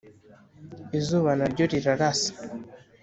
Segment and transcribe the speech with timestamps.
[0.97, 2.31] izuba na ryo rirarasa